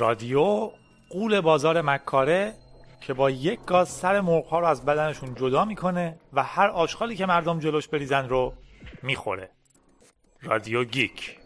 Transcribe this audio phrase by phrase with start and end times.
[0.00, 0.70] رادیو
[1.10, 2.54] قول بازار مکاره
[3.00, 7.26] که با یک گاز سر مرغ رو از بدنشون جدا می‌کنه و هر آشغالی که
[7.26, 8.52] مردم جلوش بریزن رو
[9.02, 9.50] می‌خوره.
[10.42, 11.38] رادیو گیک.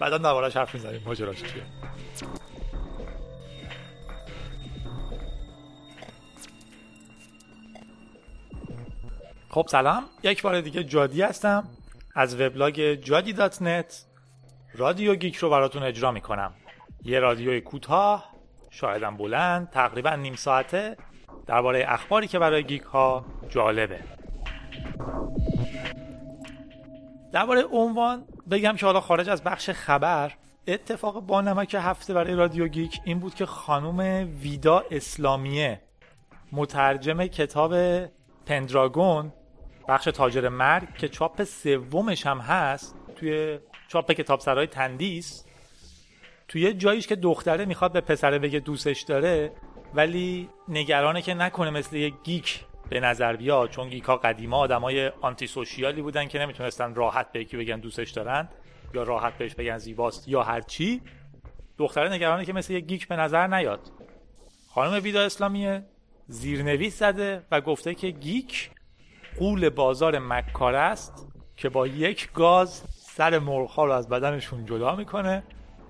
[0.00, 1.02] بعدا درباره‌اش حرف می‌زنیم.
[1.06, 1.62] ماجراش چیه؟
[9.50, 10.04] خب سلام.
[10.22, 11.68] یک بار دیگه جادی هستم.
[12.14, 14.04] از وبلاگ جادی dot net
[14.74, 16.54] رادیو گیک رو براتون اجرا می‌کنم.
[17.04, 18.32] یه رادیوی کوتاه
[18.70, 20.96] شایدم بلند تقریبا نیم ساعته.
[21.46, 24.00] درباره اخباری که برای geek ها جالبه.
[27.32, 30.32] درباره عنوان بگم که حالا خارج از بخش خبر
[30.66, 35.80] اتفاق با نمک هفته برای رادیو گیک این بود که خانوم ویدا اسلامیه
[36.52, 37.74] مترجم کتاب
[38.46, 39.32] پندراگون
[39.88, 43.58] بخش تاجر مرگ که چاپ سومش هم هست توی
[43.92, 45.44] چاپ کتاب سرای تندیس
[46.48, 49.52] توی جاییش که دختره می‌خواد به پسره بگه دوستش داره
[49.94, 55.08] ولی نگرانه که نکنه مثل یه geek به نظر بیاد چون geek ها قدیما آدمای
[55.08, 58.48] anti social ی بودن که نمی‌تونستن راحت به یکی بگن دوستش دارن
[58.94, 61.00] یا راحت بهش بگن زیباست یا هر چی.
[61.78, 63.80] دختره نگرانه که مثل یه geek به نظر نیاد.
[64.68, 65.84] خانم ویدا اسلامیه
[66.26, 68.70] زیرنویس زده و گفته که geek
[69.38, 72.82] غول بازار مکاره است که با یک گاز
[73.16, 75.42] سر مرغ رو از بدنشون جدا می‌کنه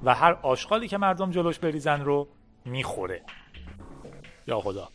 [0.05, 2.28] و هر آشغالی که مردم جلوش بریزن رو
[2.65, 3.23] می‌خوره.
[4.47, 4.89] یا خدا.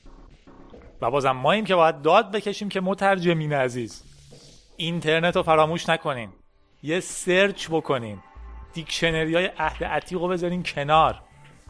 [1.01, 4.03] و بازم ماییم که باید داد بکشیم که مترجمین عزیز
[4.77, 6.29] اینترنت رو فراموش نکنین.
[6.83, 8.19] یه search بکنین.
[8.73, 11.21] دیکشنری های عهد عتیق رو بذارین کنار.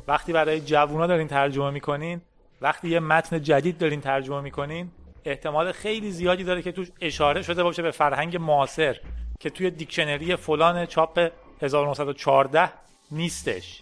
[0.08, 2.22] وقتی برای جوونا دارین ترجمه می‌کنین
[2.62, 4.92] وقتی یه متن جدید دارین ترجمه می‌کنین
[5.26, 9.00] احتمال خیلی زیادی داره که توش اشاره شده باشه به فرهنگ معاصر.
[9.40, 12.70] که توی دیکشنری فلان چاپ 1914
[13.11, 13.82] نیستش.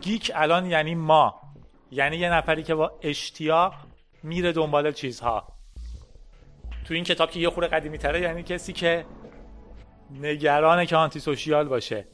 [0.00, 1.40] گیک الان یعنی ما.
[1.90, 3.74] یعنی یه نفری که با اشتیاق
[4.22, 5.48] میره دنبال چیزها.
[6.84, 9.06] تو این کتاب که یه خوره قدیمی تره یعنی کسی که
[10.20, 12.06] نگرانه که آنتی سوشیال باشه.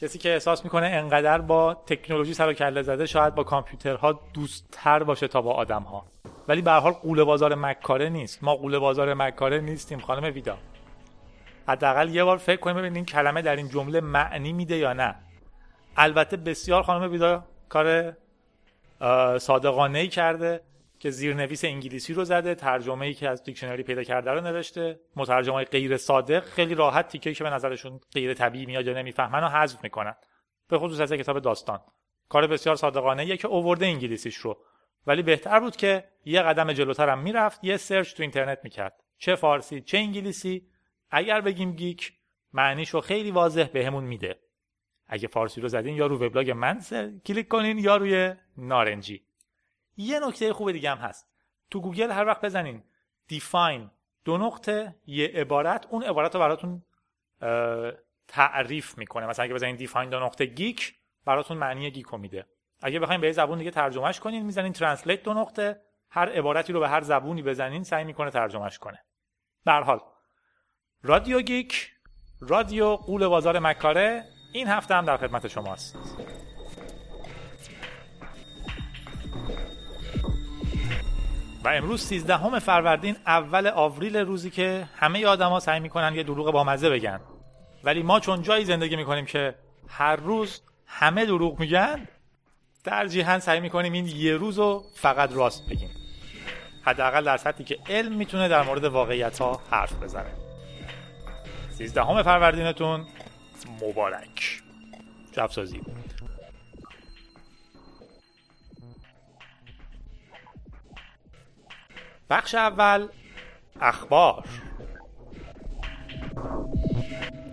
[0.00, 5.02] کسی که احساس می‌کنه انقدر با تکنولوژی سر و کله زده شاید با کامپیوترها دوستتر
[5.02, 6.06] باشه تا با آدمها.
[6.48, 8.44] ولی به حال قوله بازار مکاره نیست.
[8.44, 10.58] ما قوله بازار مکاره نیستیم خانم ویدا.
[11.70, 15.14] حداقل یه بار فکر کنیم ببینیم کلمه در این جمله معنی میده یا نه.
[15.96, 18.16] البته بسیار خانم ویدا کار
[19.38, 20.60] صادقانه ای کرده
[20.98, 25.00] که زیرنویس انگلیسی رو زده ترجمه ای که از دیکشنری پیدا کرده رو نوشته.
[25.16, 29.44] مترجم های غیر صادق خیلی راحت تیکه که به نظرشون غیر طبیعی میاد یا نمی‌فهمن
[29.44, 30.14] و حذف می‌کنن.
[30.68, 31.80] به خصوص از کتاب داستان.
[32.28, 34.58] کار بسیار صادقانه ایه که اوورده انگلیسیش رو.
[35.06, 39.00] ولی بهتر بود که یه قدم جلوترم می‌رفت یه search تو اینترنت می‌کرد.
[39.18, 40.66] چه فارسی چه انگلیسی.
[41.10, 42.12] اگر بگیم geek
[42.52, 44.40] معنیشو خیلی واضح بهمون میده.
[45.06, 46.80] اگه فارسی رو زدین یا رو وبلاگ من
[47.26, 49.24] کلیک کنین یا روی نارنجی
[49.96, 51.28] یه نکته خوب دیگه هم هست.
[51.70, 52.82] تو گوگل هر وقت بزنین
[53.26, 53.90] define
[54.24, 56.82] دو نقطه یه عبارت اون عبارت رو براتون
[58.28, 59.26] تعریف می‌کنه.
[59.26, 60.94] مثلا اگه بزنین define دو نقطه geek
[61.24, 62.46] براتون معنی geek میده.
[62.82, 66.88] اگه بخواین به زبون دیگه ترجمهش کنین می‌زنین translate دو نقطه هر عبارتی رو به
[66.88, 69.04] هر زبونی بزنین سعی می‌کنه ترجمهش کنه.
[69.64, 70.00] به حال
[71.02, 71.90] رادیو گیک
[72.40, 75.96] رادیو غول بازار مکاره این هفته هم در خدمت شماست
[81.64, 86.64] و امروز 13 فروردین اول آوریل روزی که همه آدما سعی می‌کنن یه دروغ با
[86.64, 87.20] مزه بگن.
[87.84, 89.54] ولی ما چون جایی زندگی می‌کنیم که
[89.88, 92.08] هر روز همه دروغ میگن
[92.84, 95.90] ترجیحاً سعی می‌کنیم این یه روز رو فقط راست بگیم.
[96.82, 100.49] حداقل در سطحی که علم می‌تونه در مورد واقعیت ها حرف بزنه.
[101.80, 103.06] 13 فروردینتون.
[103.82, 104.62] مبارک.
[105.36, 105.80] شب سازی
[112.30, 113.08] بخش اول
[113.80, 114.44] اخبار.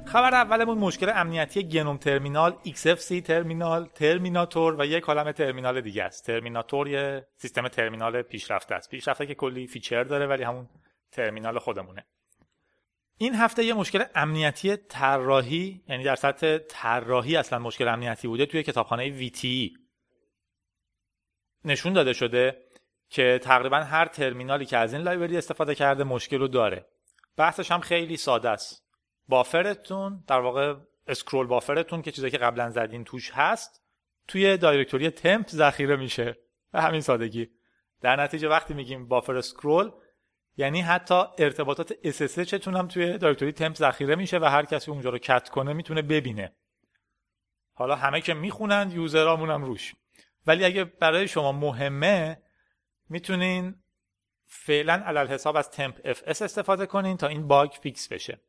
[0.06, 6.26] خبر اولمون مشکل امنیتی GNOME Terminal XFCE Terminal Terminator و یک عالمه ترمینال دیگه است.
[6.26, 8.90] Terminator یه سیستم ترمینال پیشرفته است.
[8.90, 10.70] پیشرفته که کلی feature داره ولی همون
[11.12, 12.06] ترمینال خودمونه.
[13.18, 18.64] این هفته یه مشکل امنیتی طراحی یعنی در سطح طراحی اصلا مشکل امنیتی بوده توی
[18.64, 19.74] کتابخانه VTE
[21.66, 22.64] نشون داده شده
[23.10, 26.86] که تقریبا هر ترمینالی که از این library استفاده کرده مشکل رو داره.
[27.38, 28.84] بحثش هم خیلی ساده است.
[29.28, 30.76] buffer تون در واقع
[31.08, 33.84] scroll buffer تون که چیزی که قبلا زدین توش هست
[34.28, 36.38] توی directory temp ذخیره میشه.
[36.72, 37.50] به همین سادگی.
[38.02, 39.92] در نتیجه وقتی میگیم buffer scroll
[40.58, 45.10] یعنی حتی ارتباطات SSH چتتون هم توی directory temp ذخیره میشه و هر کسی اونجا
[45.10, 46.56] رو cat کنه می‌تونه ببینه.
[47.74, 49.96] حالا همه که می‌خونن user امون هم روش.
[50.48, 52.42] ولی اگه برای شما مهمه
[53.10, 53.76] می‌تونین
[54.46, 58.40] فعلا علی‌الحساب از tmpfs استفاده کنین تا این bug fix بشه.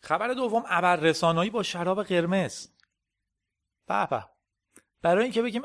[0.00, 2.68] خبر دوم ابررسانایی با شراب قرمز.
[3.86, 4.33] به.
[5.04, 5.62] برای اینکه بگیم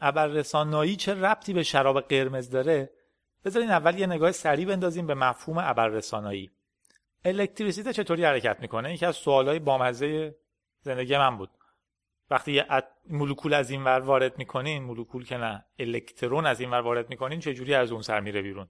[0.00, 2.90] ابررسانایی چه ربطی به شراب قرمز داره
[3.44, 6.50] بذارین اول یه نگاه سریع بندازیم به مفهوم ابررسانایی.
[7.24, 10.36] الکتریسیته چطوری حرکت می‌کنه؟ یکی از سوالای بامزه
[10.80, 11.50] زندگی من بود.
[12.30, 12.66] وقتی یه
[13.08, 17.40] مولکول از این ور وارد می‌کنین مولکول که نه الکترون از این ور وارد می‌کنین
[17.40, 18.68] چه جوری از اون سر میره بیرون؟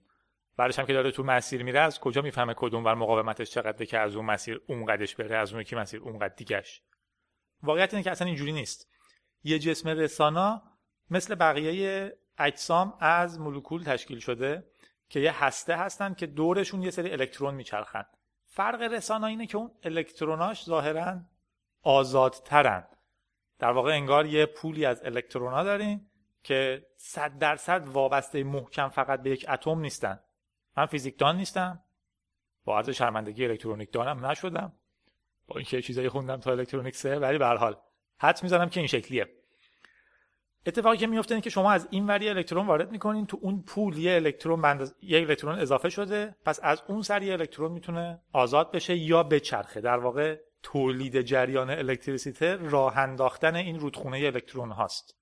[0.56, 3.98] بعدش هم که داره تو مسیر میره از کجا می‌فهمه کدوم ور مقاومتش چقدره که
[3.98, 6.82] از اون مسیر اونقدرش بره از اون یکی مسیر اونقدر دیگش
[7.62, 8.95] واقعیت اینه که اصلا اینجوری نیست.
[9.46, 10.62] یه جسم رسانا
[11.10, 14.70] مثل بقیه اجسام از مولکول تشکیل شده
[15.08, 18.04] که یه هسته هستن که دورشون یه سری الکترون میچرخن.
[18.44, 21.20] فرق رسانا اینه که اون الکتروناش ظاهرا
[21.82, 22.88] آزادترن.
[23.58, 26.10] در واقع انگار یه پولی از الکترونا داریم
[26.42, 30.20] که صد درصد وابسته محکم فقط به یک اتم نیستن.
[30.76, 31.84] من فیزیکدان نیستم
[32.64, 34.72] با عرض شرمندگی الکترونیک دانم نشدم.
[35.46, 37.76] با اینکه چیزایی خوندم تا الکترونیک سه ولی به حال
[38.18, 39.28] حد می‌زنم که این شکلیه.
[40.66, 43.98] اتفاقی که میفته اینه که شما از این وری الکترون وارد می‌کنین تو اون پول
[43.98, 44.94] یه الکترون بند...
[45.02, 46.36] یه الکترون اضافه شده.
[46.44, 49.80] پس از اون سر یه الکترون می‌تونه آزاد بشه یا بچرخه.
[49.80, 55.16] در واقع تولید جریان الکتریسیته راه انداختن این رودخونه الکترون هاست.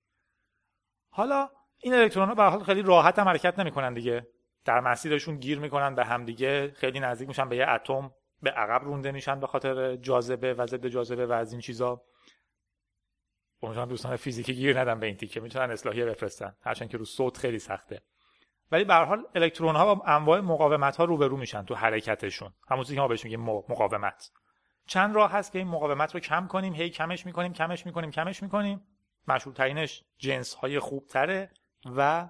[1.09, 1.49] حالا
[1.79, 4.27] این الکترون ها به حال خیلی راحت هم حرکت نمی‌کنن دیگه.
[4.65, 8.11] در مسیرشون گیر می‌کنن به همدیگه خیلی نزدیک میشن به یه اتم
[8.41, 12.01] به عقب رونده میشن به خاطر جاذبه و ضد جاذبه و از این چیزا.
[13.65, 15.39] امیدوارم دوستان فیزیکی گیر ندن به این تیکه.
[15.39, 16.55] می‌تونن اصلاحیه بفرستن.
[16.61, 18.01] هرچند که رو صوت خیلی سخته.
[18.71, 22.53] ولی به هر حال الکترون ها با انواع مقاومت ها روبرو میشن تو حرکتشون.
[22.69, 24.31] همون که ما بهش میگیم مقاومت.
[24.87, 28.43] چند راه هست که این مقاومت رو کم کنیم هی کمش می‌کنیم کمش می‌کنیم کمش
[28.43, 28.87] می‌کنیم.
[29.27, 31.51] مشهورترینش جنس های خوب تره
[31.95, 32.29] و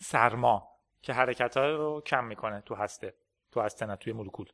[0.00, 0.68] سرما
[1.02, 3.14] که حرکت ها رو کم می‌کنه تو هسته
[3.52, 4.46] تو هسته نه توی مولکول.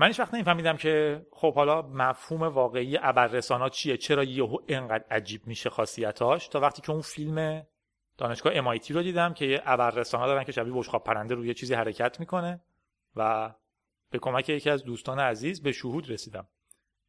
[0.00, 5.46] من هیچ وقت نمیفهمیدم که خب حالا مفهوم واقعی ابررسانا چیه؟ چرا یهو اینقدر عجیب
[5.46, 7.66] میشه خاصیتاش؟ تا وقتی که اون فیلم
[8.18, 12.20] دانشگاه MIT رو دیدم که یه ابررسانا دارن که شبیه بشقاب پرنده روی چیزی حرکت
[12.20, 12.60] می‌کنه
[13.16, 13.54] و
[14.10, 16.48] به کمک یکی از دوستان عزیز به شهود رسیدم.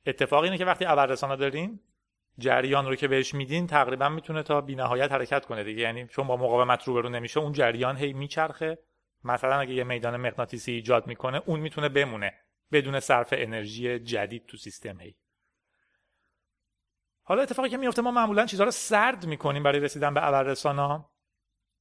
[0.05, 1.79] اتفاق اینه که وقتی ابررسانا دارین
[2.37, 5.81] جریان رو که بهش میدین تقریبا می‌تونه تا بینهایت حرکت کنه دیگه.
[5.81, 8.77] یعنی چون با مقاومت روبرو نمیشه اون جریان هی میچرخه.
[9.23, 12.33] مثلا اگه یه میدان مغناطیسی ایجاد می‌کنه اون می‌تونه بمونه.
[12.71, 15.15] بدون صرف انرژی جدید تو سیستم هی.
[17.23, 21.11] حالا اتفاقی که میفته ما معمولا چیزها رو سرد می‌کنیم برای رسیدن به ابررسانا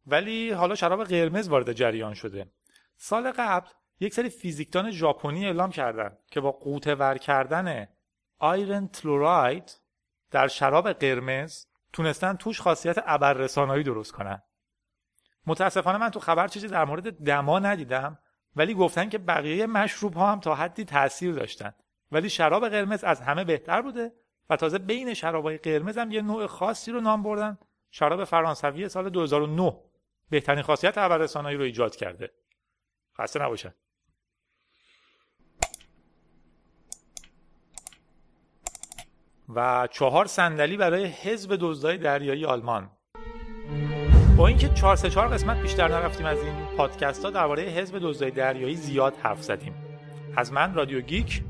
[0.07, 2.53] ولی حالا شراب قرمز وارد جریان شده.
[2.97, 3.69] سال قبل
[4.01, 7.89] یک سری فیزیکدان ژاپنی اعلام کردن که با قوطه ور کردن
[8.39, 9.81] آیرن تلوراید
[10.31, 14.43] در شراب قرمز تونستن توش خاصیت ابررسانایی درست کنن.
[15.47, 18.19] متاسفانه من تو خبر چیزی در مورد دما ندیدم.
[18.57, 21.75] ولی گفتن که بقیه مشروب ها هم تا حدی تاثیر داشتن.
[22.13, 24.13] ولی شراب قرمز از همه بهتر بوده
[24.51, 27.59] و تازه بین شرابهای قرمز هم یه نوع خاصی رو نام بردن.
[27.91, 29.81] شراب فرانسوی سال 2009
[30.31, 32.31] بهترین خاصیت ابررسانایی رو ایجاد کرده.
[33.19, 33.75] خسته نباشن
[39.55, 42.91] و چهار صندلی برای حزب دزدای دریایی آلمان.
[44.41, 48.31] با اینکه 4 سه 4 قسمت بیشتر نرفتیم از این پادکست ها درباره حزب دزدای
[48.31, 49.75] دریایی زیاد حرف زدیم.
[50.37, 51.43] از من رادیو گیک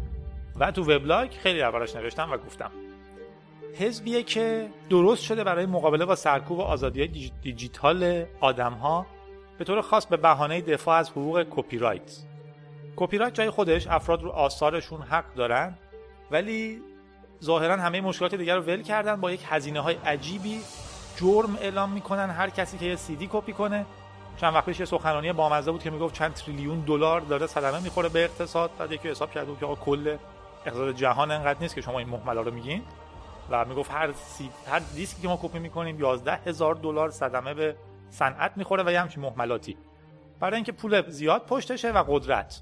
[0.56, 2.70] و تو وبلاگ خیلی دربارش نوشتم و گفتم.
[3.74, 9.06] حزبیه که درست شده برای مقابله با سرکوب و آزادی دیجیتال آدم ها
[9.58, 12.16] به طور خاص به بهانه دفاع از حقوق کپی رایت
[12.96, 15.78] کپی رایت جای خودش افراد رو آثارشون حق دارن
[16.30, 16.82] ولی
[17.44, 20.60] ظاهرا همه مشکلات دیگر رو ول کردن با یک هزینه های عجیبی
[21.16, 23.86] جرم اعلام می‌کنن هر کسی که یه سیدی کپی کنه.
[24.36, 28.08] چند وقت پیش یه سخنرانی بامزه بود که می‌گفت چند تریلیون دلار داره صدمه می‌خوره
[28.08, 28.70] به اقتصاد.
[28.78, 30.16] بعد یکی حساب کرده که آقا کل
[30.66, 32.82] اقتصاد جهان انقدر نیست که شما این مهملا رو میگین.
[33.50, 34.50] و می‌گفت هر سی...
[34.70, 37.76] هر دیسکی که ما کپی می‌کنیم 11 هزار دلار صدمه به
[38.10, 39.76] صنعت می‌خوره و یه همچین مهملاتی.
[40.40, 42.60] برای اینکه پول زیاد پشتشه و قدرت.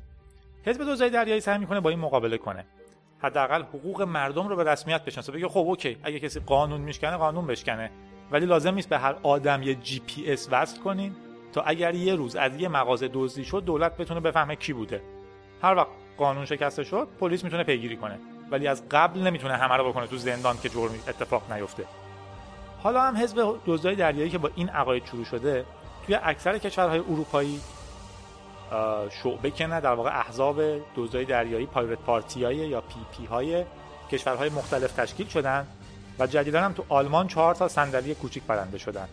[0.65, 2.67] حزب دزدای دریایی سعی می‌کنه با این مقابله کنه.
[3.19, 5.33] حداقل حقوق مردم رو به رسمیت بشناسه.
[5.33, 7.91] بگه خب okay اگه کسی قانون میشکنه قانون بشکنه.
[8.31, 11.17] ولی لازم نیست به هر آدم یه جی پی اس وصل کنین
[11.53, 15.03] تا اگر یه روز از یه مغازه دزدی شد دولت بتونه بفهمه کی بوده.
[15.63, 18.19] هر وقت قانون شکسته شد پلیس می‌تونه پیگیری کنه.
[18.51, 21.85] ولی از قبل نمی‌تونه همه رو بکنه تو زندان که جرمی اتفاق نیفته.
[22.83, 25.65] حالا هم حزب دزدای دریایی که با این عقاید شروع شده
[26.07, 27.61] توی اکثر کشورهای اروپایی
[29.23, 30.63] شعبه که نه در واقع احزاب
[30.95, 33.65] دزدای دریایی Pirate Party های یا PP های
[34.13, 35.67] کشورهای مختلف تشکیل شدن.
[36.19, 39.09] و جدیدا هم تو آلمان چهار تا صندلی کوچیک برنده شدن.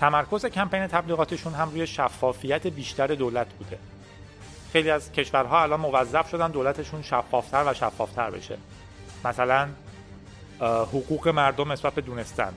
[0.00, 3.78] تمرکز کمپین تبلیغاتشون هم روی شفافیت بیشتر دولت بوده.
[4.72, 8.58] خیلی از کشورها الان موظف شدن دولتشون شفافتر و شفافتر بشه.
[9.24, 9.68] مثلا
[10.60, 12.52] حقوق مردم نسبت به دونستن.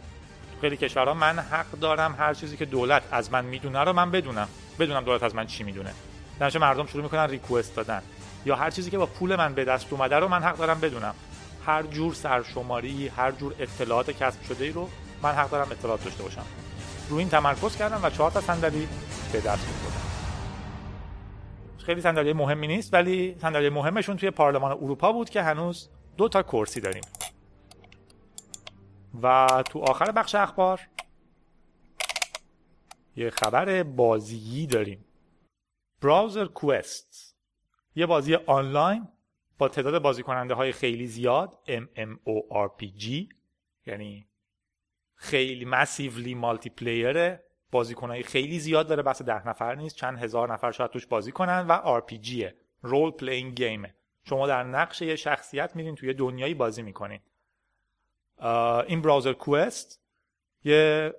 [0.62, 4.48] خیلی کشورها من حق دارم هر چیزی که دولت از من می‌دونه رو من بدونم.
[4.80, 5.94] بدونم دولت از من چی می‌دونه.
[6.40, 8.02] درنچه مردم شروع می‌کنن ریکوست دادن.
[8.46, 11.16] یا هر چیزی که با پول من به دست اومده رو من حق دارم بدونم.
[11.66, 14.90] هر جور سرشماری هر جور اطلاعات کسب شده ای رو
[15.24, 16.46] من حق دارم اطلاعات داشته باشم.
[17.10, 18.88] روی این تمرکز کردم و چهار تا صندلی
[19.34, 20.04] به دست آوردم.
[21.78, 26.44] خیلی صندلی مهمی نیست ولی صندلی مهمشون توی پارلمان اروپا بود که هنوز دو تا
[26.44, 27.04] کرسی داریم.
[29.22, 30.82] و تو آخر بخش اخبار
[33.16, 35.06] یه خبر بازیی داریم.
[36.02, 37.36] BrowserQuest
[37.96, 39.08] یه بازی آنلاین
[39.68, 43.34] تعداد بازی کننده های خیلی زیاد MMORPG
[43.86, 44.28] یعنی
[45.16, 50.72] خیلی massively multiplayer ه بازیکنهای خیلی زیاد داره بس ده نفر نیست چند هزار نفر
[50.72, 52.46] شاید توش بازی کنن و RPG
[52.82, 57.20] role playing game ه شما در نقش یه شخصیت میرین توی دنیایی بازی می‌کنین.
[58.88, 60.02] این BrowserQuest
[60.64, 61.14] یه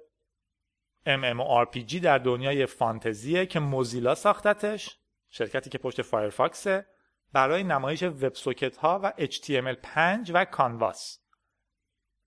[1.07, 4.99] MMORPG در دنیای فانتزیه که موزیلا ساختتش
[5.29, 6.87] شرکتی که پشت فایرفاکسه
[7.35, 11.21] برای نمایش WebSocket ها و HTML5 و Canvas.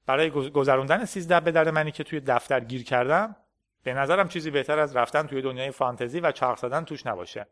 [0.06, 3.36] برای گذروندن 13 به در منی که توی دفتر گیر کردم
[3.84, 7.48] به نظرم چیزی بهتر از رفتن توی دنیای فانتزی و چرخ زدن توش نباشه.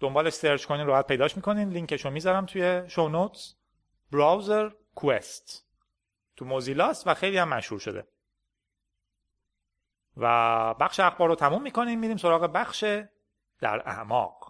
[0.00, 1.68] دنبالش search کنین راحت پیداش می‌کنین.
[1.68, 3.54] لینکش رو می‌ذارم توی show notes
[4.12, 5.66] BrowserQuest
[6.36, 8.06] تو موزیلاست و خیلی هم مشهور شده.
[10.16, 12.84] و بخش اخبار رو تموم می‌کنیم میریم سراغ بخش
[13.60, 14.45] در اعماق.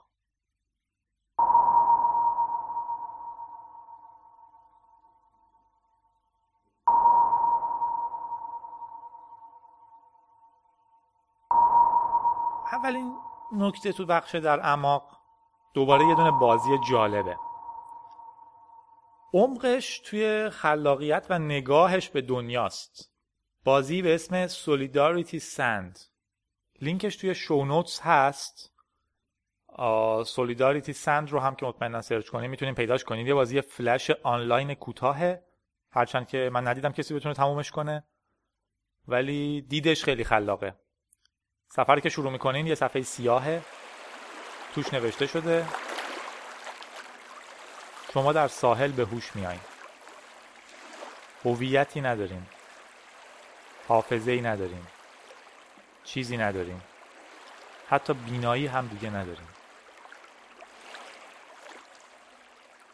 [12.77, 13.17] اولین
[13.53, 15.19] نکته تو بخش در اعماق
[15.75, 17.37] دوباره یه دونه بازی جالبه.
[19.35, 23.13] عمقش توی خلاقیت و نگاهش به دنیاست.
[23.65, 25.99] بازی به اسم سولیداریتی سند
[26.81, 28.73] لینکش توی شونوتس هست.
[30.27, 33.27] سولیداریتی سند رو هم که مطمئنا سرچ کنید می‌تونید پیداش کنید.
[33.27, 35.45] یه بازی فلش آنلاین کوتاهه
[35.91, 38.05] هرچند که من ندیدم کسی بتونه تمومش کنه.
[39.09, 40.86] ولی دیدش خیلی خلاقه.
[41.69, 43.63] سفری که شروع می‌کنین یه صفحه سیاهه.
[44.75, 45.67] توش نوشته شده.
[48.15, 49.61] شما در ساحل به هوش میایین
[51.45, 52.47] هویتی نداریم
[53.89, 54.87] حافظه ای نداریم
[56.05, 56.83] چیزی نداریم
[57.89, 59.49] حتی بینایی هم دیگه نداریم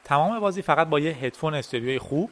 [0.04, 2.30] تمام بازی فقط با یه هدفون استریوی خوب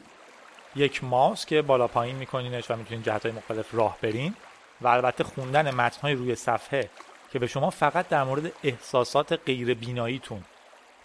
[0.75, 4.35] یک ماوس که بالا پایین میکنینش و می‌تونین جهت های مختلف راه برین.
[4.81, 6.89] و البته خوندن متنهای روی صفحه
[7.31, 10.43] که به شما فقط در مورد احساسات غیر بیناییتون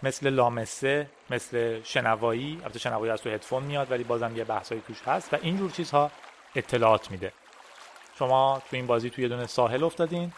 [0.03, 5.01] مثل لامسه مثل شنوایی البته شنوایی از تو هدفون میاد ولی بازم یه بحثایی توش
[5.01, 6.11] هست و اینجور چیزها
[6.55, 7.33] اطلاعات میده.
[8.19, 10.33] شما تو این بازی توی دونه ساحل افتادین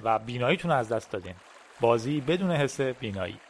[0.00, 1.34] و بیناییتون از دست دادین.
[1.80, 3.40] بازی بدون حس بینایی.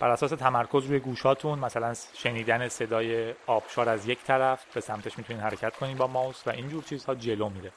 [0.00, 5.42] بر اساس تمرکز روی گوشاتون مثلا شنیدن صدای آبشار از یک طرف به سمتش می‌تونین
[5.42, 7.72] حرکت کنین با ماوس و اینجور چیزها جلو میره.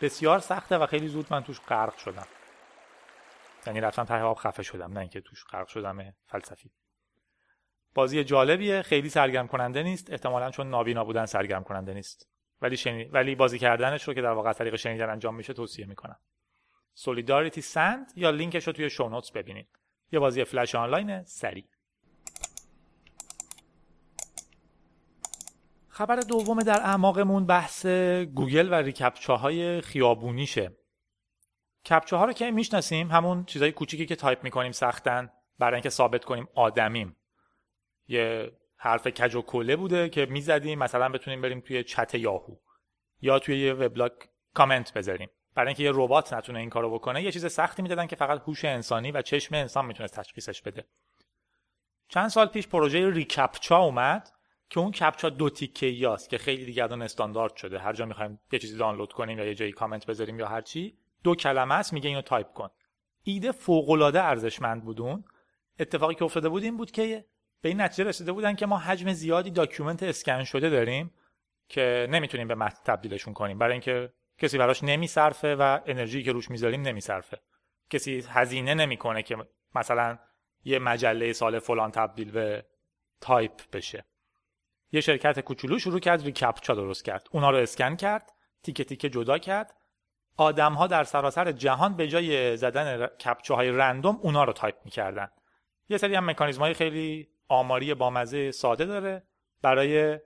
[0.00, 2.26] بسیار سخته و خیلی زود من توش غرق شدم.
[3.66, 6.70] یعنی رفتم ته آب خفه شدم نه اینکه توش غرق شدم فلسفی.
[7.94, 10.10] بازی جالبیه خیلی سرگرم کننده نیست.
[10.10, 12.28] احتمالا چون نابینا بودن سرگرم کننده نیست.
[12.62, 13.04] ولی شنی...
[13.04, 16.20] ولی بازی کردنش رو که در واقع طریق شنیدن انجام میشه توصیه می‌کنم.
[16.94, 19.68] سولیداریتی سند یا لینکش رو توی شونوتس ببینید.
[20.12, 21.64] یه بازی فلش آنلاین سریع.
[25.98, 27.86] خبر دوم در اعماقمون بحث
[28.34, 30.76] گوگل و reCAPTCHA های خیابونیشه.
[31.90, 36.24] CAPTCHA ها رو که می‌شناسیم همون چیزای کوچیکی که تایپ می‌کنیم سختن برای اینکه ثابت
[36.24, 37.16] کنیم آدمیم.
[38.08, 42.56] یه حرف کج و کله بوده که می‌زدیم مثلا بتونیم بریم توی چت یاهو
[43.20, 44.12] یا توی یه وبلاگ
[44.54, 45.30] کامنت بذاریم.
[45.54, 48.64] برای اینکه یه ربات نتونه این کارو بکنه یه چیز سختی می‌دادن که فقط هوش
[48.64, 50.84] انسانی و چشم انسان می‌تونه تشخیصش بده.
[52.08, 54.37] چند سال پیش پروژه reCAPTCHA اومد.
[54.70, 57.78] که اون captcha دو تیکه یاست که خیلی دیگه الان استاندارد شده.
[57.78, 60.98] هر جا می‌خوایم یه چیزی دانلود کنیم یا یه جایی کامنت بذاریم یا هر چی
[61.24, 62.68] دو کلمه است میگه اینو تایپ کن.
[63.22, 65.24] ایده فوق العاده ارزشمند بود اون
[65.78, 67.24] اتفاقی که افتاده بود این بود که
[67.60, 71.14] به این نتیجه رسیده بودن که ما حجم زیادی document اسکن شده داریم
[71.68, 73.58] که نمی‌تونیم به متن تبدیلشون کنیم.
[73.58, 77.40] برای اینکه کسی براش نمیصرفه و انرژی که روش می‌ذاریم نمیصرفه.
[77.90, 79.36] کسی هزینه نمی‌کنه که
[79.74, 80.18] مثلا
[80.64, 82.66] یه مجله سال فلان تبدیل به
[83.20, 84.04] تایپ بشه.
[84.92, 87.28] یه شرکت کوچولو شروع کرد reCAPTCHA درست کرد.
[87.30, 89.74] اونا رو اسکن کرد تیکه تیکه جدا کرد.
[90.36, 95.28] آدم ها در سراسر جهان به جای زدن captcha های random اونا رو تایپ می‌کردن.
[95.88, 99.22] یه سری هم مکانیزم های خیلی آماری بامزه ساده داره
[99.62, 100.18] برای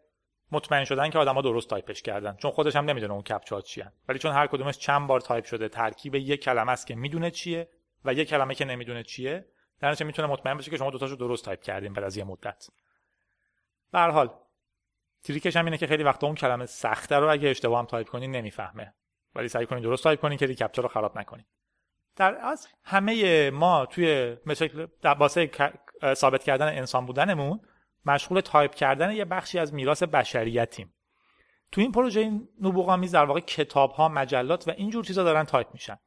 [0.52, 2.37] مطمئن شدن که آدما درست تایپش کردن.
[2.37, 3.92] چون خودش هم نمی‌دونه اون captcha ها چیه.
[4.09, 7.69] ولی چون هر کدومش چند بار تایپ شده ترکیب یک کلمه است که می‌دونه چیه
[8.04, 9.47] و یک کلمه که نمی‌دونه چیه
[9.81, 12.66] در می‌تونه مطمئن بشه که شما دوتاشو درست تایپ کردین بعد از یه مدت.
[13.93, 14.31] به هر حال
[15.25, 18.09] trick ش هم اینه که خیلی وقتا اون کلمه سخته رو اگه اشتباه هم تایپ
[18.09, 18.95] کنین نمی‌فهمه.
[19.35, 21.45] ولی سعی کنید درست تایپ کنین که reCAPTCHA رو خراب نکنین
[22.17, 25.50] در از همه ما توی مثل واسه
[26.14, 27.61] ثابت کردن انسان بودنمون
[28.07, 30.95] مشغول تایپ کردن یه بخشی از میراث بشریتیم.
[31.73, 35.67] تو این پروژه این نبوغ‌آمیز در واقع کتاب ها مجلات و اینجور چیزا دارن تایپ
[35.73, 35.99] میشن.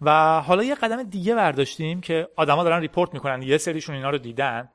[0.00, 4.18] و حالا یه قدم دیگه برداشتیم که آدما دارن report می‌کنن یه سریشون اینا رو
[4.18, 4.72] دیدن.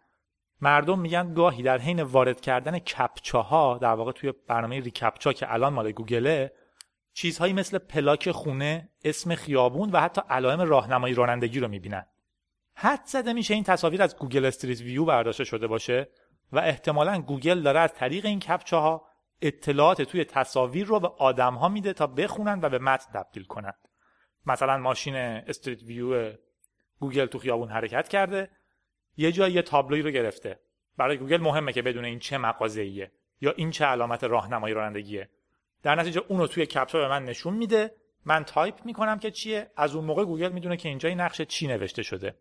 [0.62, 5.54] مردم میگن گاهی در حین وارد کردن captcha ها در واقع توی برنامه reCAPTCHA که
[5.54, 6.54] الان مال گوگله
[7.14, 12.06] چیزهایی مثل پلاک خونه، اسم خیابون و حتی علائم راهنمایی رانندگی رو می‌بینن.
[12.76, 16.10] حدس زده میشه این تصاویر از گوگل Street View برداشته شده باشه
[16.52, 19.06] و احتمالا گوگل داره از طریق این captcha ها
[19.42, 23.74] اطلاعات توی تصاویر رو به آدم ها میده تا بخونن و به متن تبدیل کنن.
[24.46, 26.34] مثلا ماشین Street View
[27.00, 28.50] گوگل تو خیابون حرکت کرده
[29.18, 30.60] یه جایی یه تابلوی رو گرفته.
[30.98, 35.30] برای گوگل مهمه که بدونه این چه مغازه‌ایه یا این چه علامت راهنمایی رانندگیه.
[35.84, 37.96] در نتیجه اون رو توی captcha به من نشون میده.
[38.26, 39.72] من تایپ می‌کنم که چیه.
[39.76, 42.40] از اون موقع گوگل می‌دونه که اینجا این نقشه چی نوشته شده.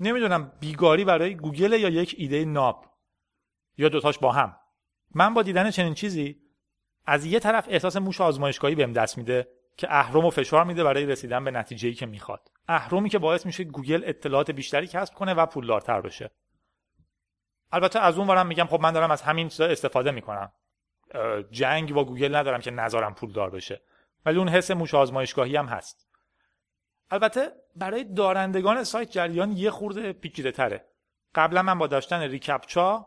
[0.00, 2.86] نمی‌دونم بیگاری برای گوگل یا یک ایده ناب
[3.76, 4.56] یا دوتاش با هم.
[5.14, 6.42] من با دیدن چنین چیزی
[7.06, 9.48] از یه طرف احساس موش آزمایشگاهی بهم دست میده.
[9.78, 12.50] که اهرمو فشار میده برای رسیدن به نتیجه‌ای که می‌خواد.
[12.68, 16.30] اهرمی که باعث میشه گوگل اطلاعات بیشتری کسب کنه و پولدارتر بشه.
[17.72, 20.52] البته از اون ورم میگم خب من دارم از همین چیزا استفاده می‌کنم.
[21.50, 23.82] جنگ با گوگل ندارم که نذارم پولدار بشه.
[24.26, 26.08] ولی اون حس موش آزمایشگاهی هم هست.
[27.10, 30.88] البته برای دارندگان سایت جریان یه خورده پیچیده تره.
[31.34, 33.06] قبلا من با داشتن reCAPTCHA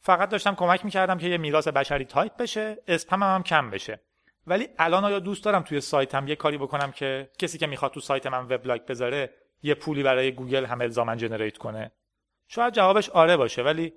[0.00, 4.00] فقط داشتم کمک می‌کردم که یه میراث بشری تایپ بشه اسپم هم, هم کم بشه.
[4.46, 8.00] ولی الان آیا دوست دارم توی سایتم یه کاری بکنم که کسی که می‌خواد تو
[8.00, 11.92] سایت من وبلاگ بذاره یه پولی برای گوگل هم الزاما generate کنه؟
[12.48, 13.92] شاید جوابش آره باشه ولی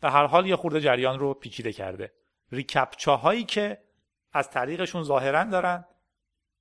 [0.00, 2.12] به هر حال یه خورده جریان رو پیچیده کرده.
[2.52, 3.78] reCAPTCHA هایی که
[4.32, 5.84] از طریقشون ظاهرا دارن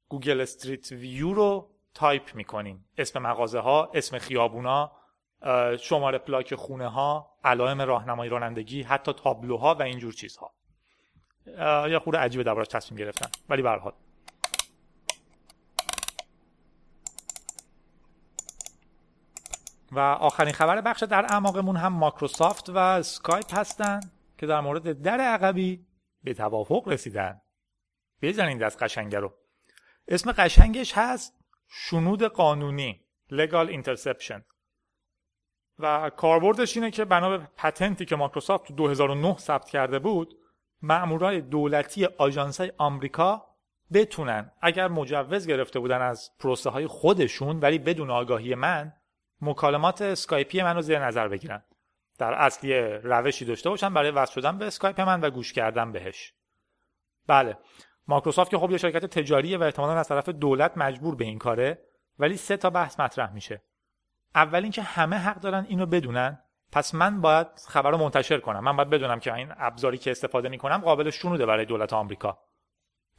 [0.10, 2.86] گوگل Street View رو تایپ می‌کنیم.
[2.97, 4.91] اسم مغازه ها اسم خیابونا
[5.80, 10.54] شماره پلاک خونه ها علائم راهنمایی رانندگی حتی تابلوها و اینجور چیزها.
[11.47, 13.30] یا خورده عجیبه دربارش تصمیم گرفتن.
[13.49, 13.80] ولی به
[19.91, 23.99] و آخرین خبر بخش در اعماقمون هم ماکروسافت و اسکایپ هستن
[24.38, 25.86] که در مورد در عقبی
[26.23, 27.41] به توافق رسیدن.
[28.21, 29.34] بزنین دست قشنگه رو.
[30.08, 31.34] اسم قشنگش هست
[31.67, 34.41] شنود قانونی Legal Interception.
[35.80, 40.40] و کاربردش اینه که بنا به patent ی که مایکروسافت تو 2009 ثبت کرده بود
[40.82, 43.46] مامورای دولتی آژانس‌های آمریکا
[43.94, 48.94] بتونن اگر مجوز گرفته بودن از پروسه های خودشون ولی بدون آگاهی من
[49.41, 51.63] مکالمات اسکایپی من رو زیر نظر بگیرن.
[52.17, 55.91] در اصل یه روشی داشته باشن برای وصل شدن به اسکایپ من و گوش کردن
[55.91, 56.34] بهش.
[57.28, 57.58] بله
[58.08, 61.86] مایکروسافت که خب یه شرکت تجاریه و احتمالا از طرف دولت مجبور به این کاره
[62.20, 63.62] ولی سه تا بحث مطرح میشه.
[64.36, 66.39] اول اینکه همه حق دارن اینو بدونن.
[66.72, 68.60] پس من باید خبر رو منتشر کنم.
[68.60, 72.40] من باید بدونم که این ابزاری که استفاده می‌کنم قابل شنوده برای دولت آمریکا.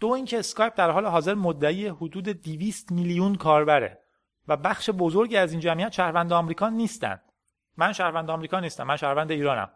[0.00, 3.98] دو اینکه اسکایپ در حال حاضر مدعی حدود 200 میلیون کاربره
[4.48, 7.20] و بخش بزرگی از این جمعیت شهروند آمریکا نیستن.
[7.76, 8.84] من شهروند آمریکا نیستم.
[8.84, 9.70] من شهروند ایرانم.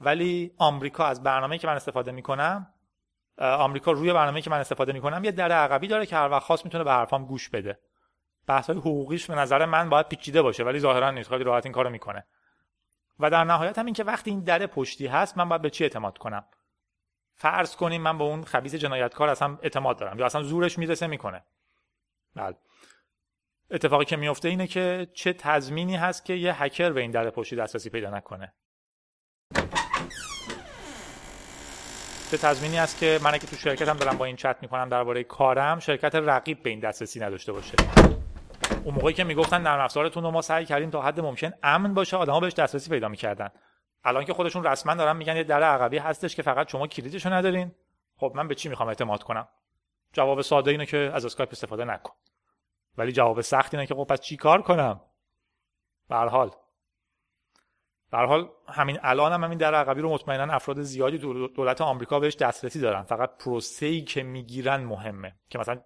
[0.00, 2.66] ولی آمریکا از برنامه‌ای که من استفاده می‌کنم
[3.38, 6.64] آمریکا روی برنامه‌ای که من استفاده می‌کنم یه در عقبی داره که هر وقت خواست
[6.64, 7.78] می‌تونه به حرفام گوش بده.
[8.46, 11.28] بحث حقوقیش به نظر من باید پیچیده باشه ولی ظاهرا نیست.
[11.28, 12.26] خیلی راحت این کارو می‌کنه.
[13.20, 15.84] و در نهایت هم این که وقتی این در پشتی هست من باید به چی
[15.84, 16.44] اعتماد کنم؟
[17.34, 20.18] فرض کنیم من به اون خبیث جنایتکار اصلا اعتماد دارم.
[20.18, 21.44] یا اصلا زورش می‌رسه می‌کنه.
[22.34, 22.56] بله.
[23.70, 27.56] اتفاقی که میفته اینه که چه تضمینی هست که یه هکر به این در پشتی
[27.56, 28.52] دسترسی پیدا نکنه.
[32.30, 35.78] چه تضمینی هست که من که تو شرکتم دارم با این چت می‌کنم درباره کارم
[35.78, 37.74] شرکت رقیب به این دسترسی نداشته باشه.
[38.84, 42.16] اون موقعی که می‌گفتن نرم افزارتون رو ما سعی کردیم تا حد ممکن امن باشه
[42.16, 43.48] آدما بهش دسترسی پیدا می‌کردن.
[44.04, 47.72] الان که خودشون رسما دارن میگن یه در عقبی هستش که فقط شما کلیدشو ندارین.
[48.16, 49.48] خب من به چی می‌خوام اعتماد کنم؟
[50.12, 52.12] جواب ساده اینه که از اسکایپ استفاده نکن.
[52.98, 55.00] ولی جواب سخت اینه که خب پس چی کار کنم؟
[56.08, 56.50] به حال.
[58.12, 62.36] در حال همین الان هم همین در عقبی رو مطمئنا افراد زیادی دولت آمریکا بهش
[62.36, 63.02] دسترسی دارن.
[63.02, 65.34] فقط پروسه‌ای که می‌گیرن مهمه.
[65.48, 65.80] که مثلا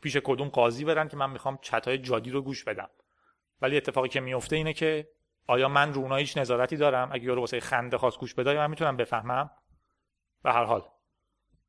[0.00, 2.90] پیش کدوم قاضی برن که من می‌خوام چتای جادی رو گوش بدم.
[3.60, 5.08] ولی اتفاقی که میفته اینه که
[5.46, 8.96] آیا من رو هیچ نظارتی دارم؟ اگه یارو واسه خنده خواست گوش بده من می‌تونم
[8.96, 9.50] بفهمم.
[10.42, 10.88] به هر حال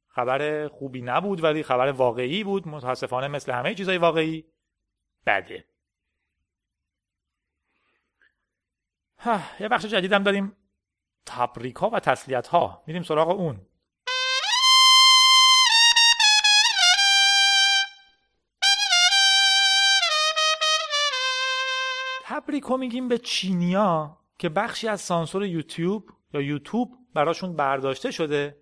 [0.08, 2.68] خبر خوبی نبود ولی خبر واقعی بود.
[2.68, 4.46] متاسفانه مثل همه چیزای واقعی
[5.26, 5.66] بده.
[9.60, 10.56] یه بخش جدیدم داریم.
[11.26, 13.69] تبریک ها و تسلیت ها میریم سراغ اون.
[22.30, 28.58] تبریک میگیم به چینیا که بخشی از سانسور یوتیوب یا یوتیوب براشون برداشته شده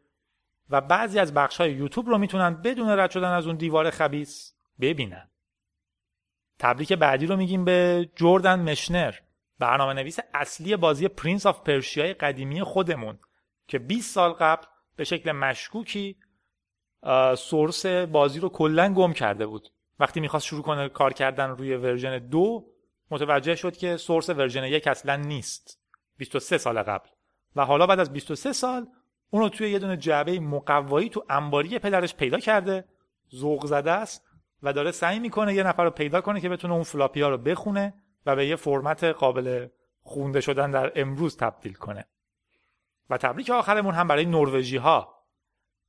[0.69, 4.53] و بعضی از بخش های یوتیوب رو می‌تونن بدون رد شدن از اون دیوار خبیس
[4.81, 5.29] ببینن.
[6.59, 9.15] تبریک بعدی رو میگیم به جوردن مکنر
[9.59, 13.19] برنامه نویس اصلی بازی پرینس آف پرشیای قدیمی خودمون
[13.67, 16.17] که 20 سال قبل به شکل مشکوکی
[17.37, 19.69] source بازی رو کلا گم کرده بود.
[19.99, 22.76] وقتی می‌خواست شروع کنه کار کردن روی version دو
[23.11, 25.79] متوجه شد که source version یک اصلا نیست.
[26.17, 27.09] 23 سال قبل.
[27.55, 28.87] و حالا بعد از 23 سال
[29.29, 32.85] اون رو توی یه دونه جعبه مقوایی تو انباری پدرش پیدا کرده
[33.35, 34.23] ذوق زده است
[34.63, 37.93] و داره سعی می‌کنه یه نفر رو پیدا کنه که بتونه اون فلاپی رو بخونه
[38.25, 39.67] و به یه فرمت قابل
[40.01, 42.05] خونده شدن در امروز تبدیل کنه.
[43.09, 45.17] و تبریک آخرمون هم برای نروژی ها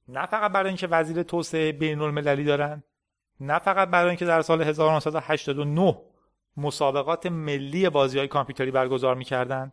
[0.09, 2.83] نه فقط برای اینکه وزیر توسعه بین المللی دارن
[3.41, 6.01] نه فقط برای اینکه در سال 1989
[6.59, 9.73] مسابقات ملی بازی های کامپیوتری برگزار می‌کردن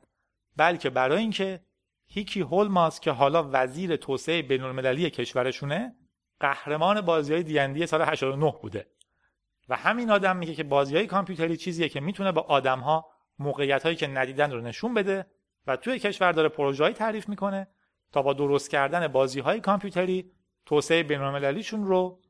[0.58, 1.62] بلکه برای اینکه
[2.08, 5.96] هیکی هولماس که حالا وزیر توسعه بین المللی کشورشونه
[6.40, 8.88] قهرمان بازی های دیندی سال 89 بوده.
[9.70, 13.06] و همین آدم میگه که بازی های کامپیوتری چیزیه که می‌تونه با آدم ها
[13.40, 15.26] موقعیت هایی که ندیدن رو نشون بده
[15.68, 17.68] و توی کشور داره پروژه‌ای تعریف می‌کنه
[18.12, 20.32] تا با درست کردن بازی های کامپیوتری
[20.66, 22.22] توسعه بین‌المللیشون رو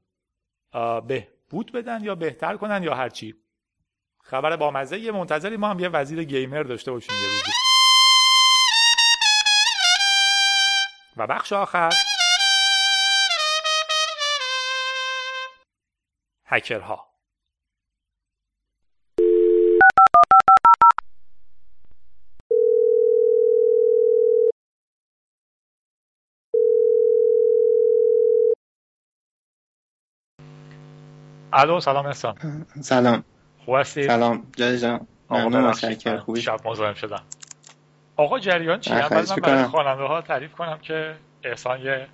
[1.08, 3.36] بهبود بدن یا بهتر کنن یا هرچی.
[4.28, 7.52] خبر با مزه یه منتظری ما هم یه وزیر گیمر داشته باشیم یه روزی.
[11.18, 11.90] و بخش آخر.
[16.46, 17.08] هکرها.
[31.54, 32.66] الو سلام احسان.
[32.82, 33.24] سلام.
[33.66, 35.08] خوب هستی؟ سلام جای جان.
[35.30, 37.24] آقا متشکر خوبی؟ شب مزاحم شدم.
[38.16, 42.08] آقا جریان چی؟ اول من برای خواننده ها تعریف کنم که احسان یه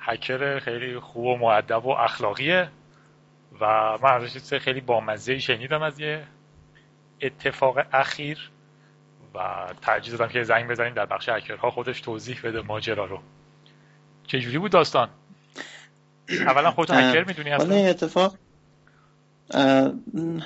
[0.00, 2.68] هکر خیلی خوب و معدب و اخلاقیه
[3.60, 6.22] و من ازش خیلی بامزه شنیدم از یه
[7.20, 8.50] اتفاق اخیر
[9.34, 13.20] و ترجیح دادم که زنگ بزنیم در بخش هکرها خودش توضیح بده ماجرا رو.
[14.26, 15.08] چجوری بود داستان؟
[16.46, 18.34] اولا خودتو هکر می‌دونی اصلا؟ اتفاق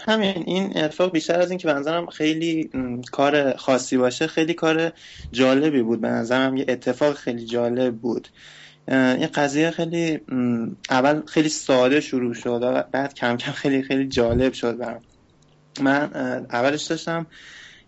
[0.06, 2.70] همین این اتفاق بیشتر از این که به نظرم خیلی
[3.12, 4.92] کار خاصی باشه خیلی کار
[5.32, 6.00] جالبی بود.
[6.00, 8.28] به نظرم یه اتفاق خیلی جالب بود.
[8.88, 10.20] این قضیه خیلی
[10.90, 15.00] اول خیلی ساده شروع شد و بعد کم کم خیلی خیلی جالب شد برم
[15.80, 16.10] من
[16.50, 17.26] اولش داشتم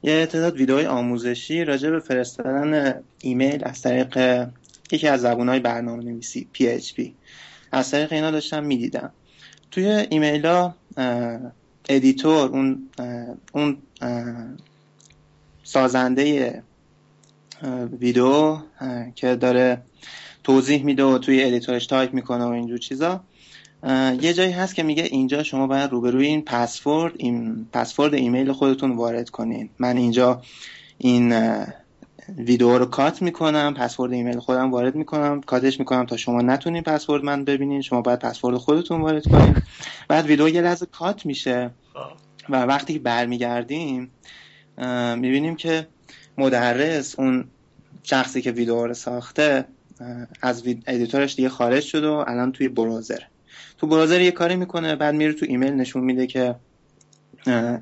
[0.02, 4.46] یه تعداد ویدئوی آموزشی راجع به فرستادن ایمیل از طریق
[4.92, 7.02] یکی از زبونهای برنامه نویسی PHP
[7.72, 9.12] از طریق اینا داشتم می‌دیدم.
[9.70, 10.74] توی ایمیل ها
[11.88, 12.88] editor اون
[13.52, 13.76] اون
[15.64, 16.62] سازنده
[18.00, 18.58] ویدیو
[19.14, 19.82] که داره
[20.44, 23.20] توضیح میده و توی editor ش تایپ می‌کنه و اینجور چیزا.
[24.20, 28.96] یه جایی هست که میگه اینجا شما باید روبروی این پسورد این پسورد ایمیل خودتون
[28.96, 29.70] وارد کنین.
[29.78, 30.42] من اینجا
[30.98, 31.34] این
[32.36, 36.82] ویدیو رو cut می‌کنم پسورد ایمیل خودم وارد می‌کنم cut ش می‌کنم تا شما نتونین
[36.82, 39.56] پسورد من ببینین شما باید پسورد خودتون وارد کنین.
[40.08, 41.70] بعد ویدیو یه لحظه کات میشه
[42.48, 44.10] و وقتی که برمیگردیم
[45.16, 45.86] می‌بینیم که
[46.38, 47.44] مدرس اون
[48.02, 49.64] شخصی که ویدیو رو ساخته
[50.42, 53.20] از editor ش دیگه خارج شد و الان توی browser
[53.78, 56.54] تو browser یه کاری می‌کنه بعد میره تو ایمیل نشون میده که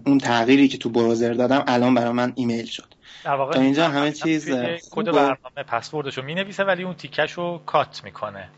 [0.07, 2.95] اون تغییری که تو browser دادم الان برای من ایمیل شد.
[3.25, 4.51] تا اینجا همه چیز
[4.91, 8.49] کد برنامه پسوردشو می‌نویسه ولی اون تیکشو cut می‌کنه.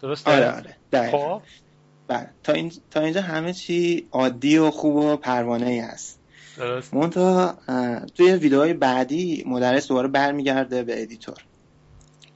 [0.00, 1.10] درسته؟ آره آره.
[1.10, 1.42] خب.
[2.08, 2.30] بله.
[2.42, 2.72] تا, این...
[2.90, 6.20] تا اینجا همه چی عادی و خوب و پروانه ای هست.
[6.56, 6.94] درست.
[6.94, 7.54] منتها
[8.14, 11.36] توی ویدیوهای بعدی مدرس دوباره برمیگرده به editor.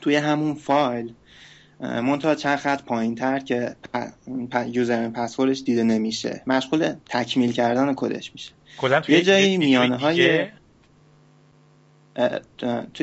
[0.00, 1.14] توی همون فایل
[1.80, 3.76] منتها چند خط پایین تر که
[4.72, 6.42] user password ش دیده نمیشه.
[6.46, 8.52] مشغول تکمیل کردن کدش میشه.
[9.08, 10.48] یه جایی میانه های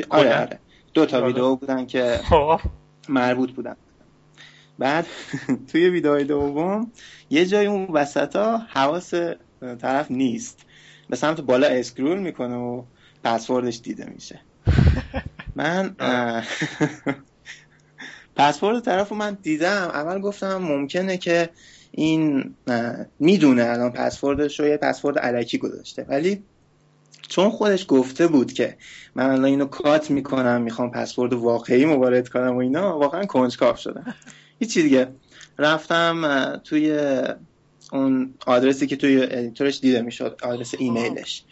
[0.08, 0.58] آره آره.
[0.94, 2.60] دو تا ویدیو بودن که خب.
[3.08, 3.76] مربوط بودن.
[4.78, 5.06] بعد
[5.72, 6.92] توی ویدیو دوم
[7.30, 9.14] یه جای اون وسط ها حواس
[9.80, 10.66] طرف نیست.
[11.08, 12.82] به سمت بالا اسکرول می‌کنه و
[13.24, 14.40] پسوردش دیده میشه.
[15.56, 15.96] من
[18.38, 21.50] پسورد طرف من دیدم اول گفتم ممکنه که
[21.92, 22.54] این
[23.18, 26.06] می‌دونه الان پسوردش رو یه پسورد علکی گذاشته.
[26.08, 26.42] ولی
[27.28, 28.76] چون خودش گفته بود که
[29.14, 34.14] من الان اینو cut می‌کنم می‌خوام پسورد واقعی وارد کنم و اینا واقعا کنجکاو شدم.
[34.60, 35.08] هیچی دیگه.
[35.58, 36.98] رفتم توی
[37.92, 41.44] اون آدرسی که توی editor ش دیده می‌شد آدرس ایمیلش.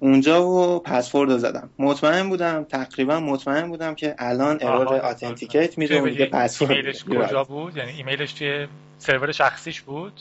[0.00, 1.70] اونجا و پسورد رو زدم.
[1.78, 7.44] مطمئن بودم تقریبا مطمئن بودم که الان error authenticate میده اون دیگه پسورد ایمیلش کجا
[7.44, 8.66] بود؟ یعنی ایمیلش توی
[8.98, 10.12] سرور شخصیش بود؟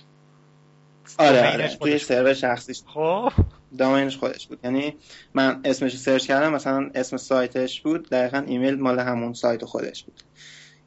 [1.18, 1.68] آره آره.
[1.68, 2.82] توی سرور شخصیش.
[2.86, 3.32] خب.
[3.78, 4.60] دامینش خودش بود.
[4.64, 4.96] یعنی
[5.34, 10.04] من اسمش رو سرچ کردم مثلا اسم سایتش بود دقیقا ایمیل مال همون سایت خودش
[10.04, 10.22] بود.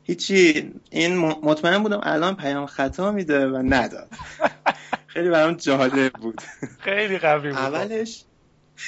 [0.03, 4.09] هیچی این مطمئن بودم الان پیام خطا میده و نداد.
[5.07, 6.43] خیلی برام جالب بود.
[6.79, 7.59] خیلی قوی بود.
[7.59, 8.25] اولش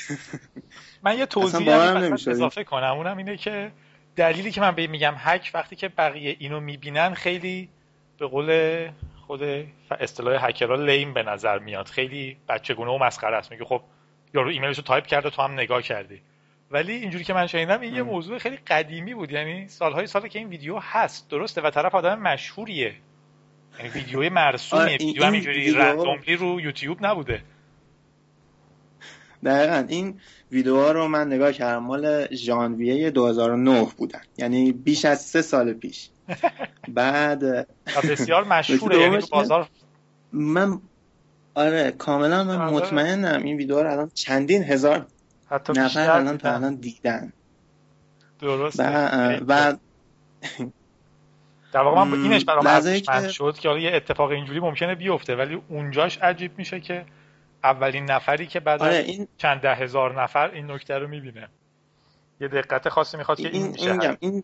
[1.05, 1.69] من یه توضیح
[2.29, 2.93] اضافه کنم.
[2.93, 3.73] اونم اینه که
[4.17, 7.69] دلیلی که من به میگم هک وقتی که بقیه اینو می‌بینن خیلی
[8.19, 8.89] به قول
[9.27, 9.43] خود
[9.91, 11.87] اصطلاح هکرها lame به نظر میاد.
[11.87, 13.51] خیلی بچگونه و مسخره است.
[13.51, 13.83] میگه خب
[14.35, 16.23] یارو ایمیلش رو تایپ کرده تو هم نگاه کردی.
[16.71, 19.33] ولی اینجوری که من شنیدم این یه موضوع خیلی قدیمی بود.
[19.33, 21.31] یعنی سالهای سال که این ویدیو هست.
[21.31, 22.95] درسته؟ و طرف آدم مشهوریه.
[23.79, 24.97] یعنی ویدیوی مرسومیه.
[24.97, 27.43] ویدیو هم اینجوری randomly رو یوتیوب نبوده.
[29.45, 29.85] دقیقا.
[29.89, 30.21] این
[30.53, 31.83] ویدیوها رو من نگاه کردم.
[31.83, 34.21] مال ژانویه 2009 بودن.
[34.39, 36.09] یعنی بیش از سه سال پیش.
[36.89, 37.67] بعد
[38.11, 38.99] بسیار مشهوره.
[38.99, 39.69] یعنی بازار
[40.33, 40.81] من
[41.55, 42.73] آره کاملا من آره.
[42.73, 45.07] مطمئنم این ویدیو رو الان چندین هزار
[45.51, 47.33] حتی نفر الان تا الان دیدن.
[48.41, 49.77] درست و, و
[51.73, 53.29] در واقع من اینش برام.
[53.29, 57.05] شد که یه اتفاق اینجوری ممکنه بیفته ولی اونجاش عجیب میشه که
[57.65, 59.29] اولین نفری که بعد آره این...
[59.37, 61.49] چند ده هزار نفر این نکته رو می‌بینه.
[62.41, 64.43] یه دقت خاصی می‌خواد که این, این میشه این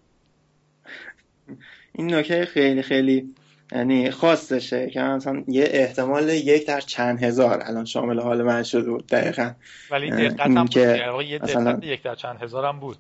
[1.93, 3.35] این نکته خیلی خیلی
[3.73, 8.91] یعنی خاصشه که مثلا یه احتمال یک در چند هزار الان شامل حال من شده
[8.91, 9.53] بود دقیقا.
[9.91, 12.99] ولی دقت هم بود که یه دقت یک در چند هزار هم بود.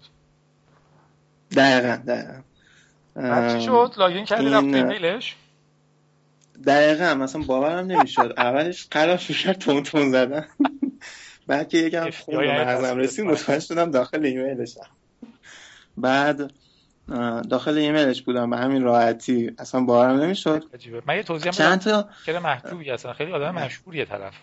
[1.57, 2.42] دقیقا دقیقا.
[3.59, 5.37] چی شد؟ لاگین کردی رفت ایمیلش
[6.66, 8.35] دقیقا مثلا باورم نمی‌شد.
[8.37, 10.47] اولش قلاش کرد تون تون زدن.
[11.47, 14.87] بعد که یکم خون به مغزم رسید شدم داخل ایمیلشم
[15.97, 16.51] بعد
[17.51, 19.51] داخل ایمیلش بودم به همین راحتی.
[19.59, 20.64] اصلا باورم نمی‌شد.
[21.07, 23.12] من یه توضیح چند تا؟ خیلی محجوبی اصلا.
[23.12, 24.35] خیلی آدم مشهوریه طرف.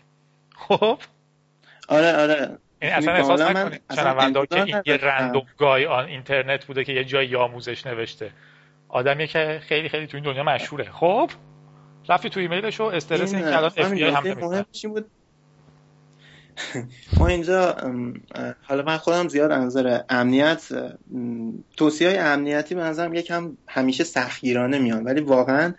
[0.56, 1.00] خب؟
[1.88, 2.58] آره آره.
[2.82, 3.82] این اصلا احساس نکنید.
[3.96, 8.32] شنونده که این یه رندوم گای آن اینترنت بوده که یه جای آموزش نوشته.
[8.90, 10.92] آدمی که خیلی خیلی تو این دنیا مشهوره.
[10.92, 11.30] خب؟
[12.10, 14.44] رفتی تو ایمیلش و استرس این که الان اف
[14.88, 15.06] هم بود؟
[17.20, 17.78] ما اینجا
[18.62, 20.64] حالا من خودم زیاد نظر امنیت
[21.78, 25.74] توصیه های امنیتی به نظرم یکم همیشه سختگیرانه میان ولی واقعا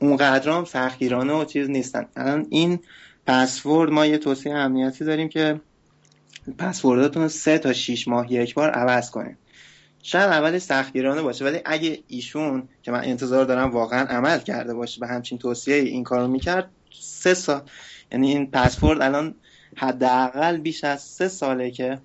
[0.00, 2.06] اونقدر هم سختگیرانه و چیز نیستن.
[2.16, 2.78] الان این
[3.26, 5.60] پسورد ما یه توصیه امنیتی داریم که
[6.58, 9.36] پسورداتون رو سه تا شیش ماه یک بار عوض کنید
[10.06, 15.00] شاید اول سختگیرانه باشه ولی اگه ایشون که من انتظار دارم واقعا عمل کرده باشه
[15.00, 17.62] به همچین توصیه این کارو می‌کرد سه سال.
[18.12, 19.34] یعنی این پسورد الان
[19.76, 21.98] حداقل بیش از سه ساله که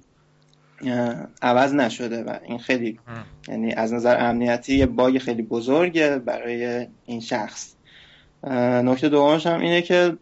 [1.42, 3.00] عوض نشده و این خیلی
[3.48, 7.76] یعنی از نظر امنیتی یه باگ خیلی بزرگه برای این شخص.
[8.84, 10.18] نکته دومش هم اینه که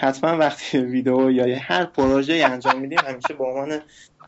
[0.00, 3.80] حتما وقتی ویدیو یا هر پروژه انجام میدیم همیشه به عنوان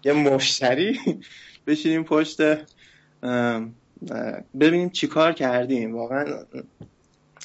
[0.04, 1.00] یه مشتری
[1.66, 2.38] بشینیم پشت
[4.60, 5.94] ببینیم چی کار کردیم.
[5.94, 6.24] واقعا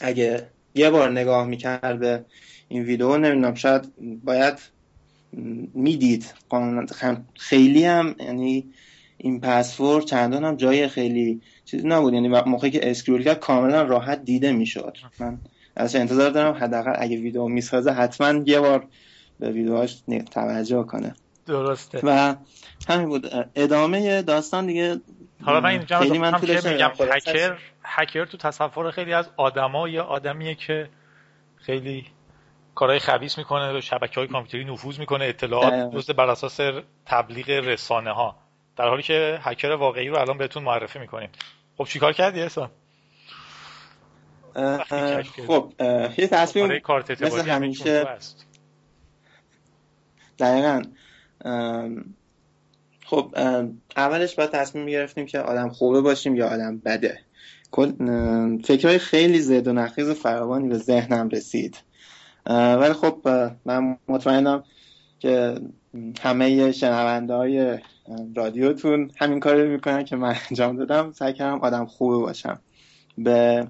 [0.01, 2.25] اگه یه بار نگاه می‌کرده
[2.67, 4.59] این ویدیو نمی‌دونم شاید باید
[5.73, 6.33] می‌دید.
[7.35, 8.73] خیلی هم یعنی
[9.17, 12.13] این پسورد چندان هم جای خیلی چیزی نبود.
[12.13, 14.97] یعنی موقعی که اسکرول کرد کاملا راحت دیده می‌شد.
[15.19, 15.39] من
[15.75, 18.87] از انتظار دارم حداقل اگه ویدیو می‌سازه حتما یه بار
[19.39, 21.15] به ویدیوهاش توجه کنه.
[21.45, 21.99] درسته.
[22.03, 22.35] و
[22.87, 23.49] همین بود.
[23.55, 25.01] ادامه داستان دیگه
[25.45, 30.55] حالا من اینجا خیلی من میگم هکر هکر تو تصور خیلی از آدما یا آدمیه
[30.55, 30.89] که
[31.55, 32.07] خیلی
[32.75, 36.59] کارهای خبیس می‌کنه به شبکه های کامپیوتری نفوذ می‌کنه اطلاعات دوست بر اساس
[37.05, 38.35] تبلیغ رسانه ها
[38.77, 41.29] در حالی که هکر واقعی رو الان بهتون معرفی می‌کنیم.
[41.77, 42.69] خب چیکار کردی احسان؟
[45.47, 45.73] خب
[46.17, 46.81] یه تصمیم
[47.21, 48.05] مثل همیشه
[50.39, 50.81] دقیقا
[53.11, 53.35] خب
[53.97, 57.19] اولش باید تصمیم گرفتیم که آدم خوبه باشیم یا آدم بده.
[58.63, 61.77] فکرهای خیلی زد و نخیز فراوانی به ذهنم رسید.
[62.45, 63.27] ولی خب
[63.65, 64.63] من مطمئنم
[65.19, 65.55] که
[66.21, 67.77] همه شنونده های
[68.35, 71.11] رادیوتون همین کار رو می‌کنن که من انجام دادم.
[71.11, 72.59] سعی کردم آدم خوبه باشم.
[73.17, 73.67] به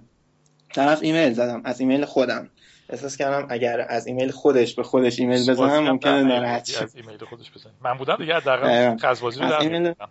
[0.73, 2.49] طرف ایمیل زدم از ایمیل خودم.
[2.91, 7.17] احساس کردم اگر از ایمیل خودش به خودش ایمیل بزنم ممکنه ناراحت شه از ایمیل
[7.17, 9.93] خودش بزنم من بودم دیگه حداقل قزبازی رو ایمیل...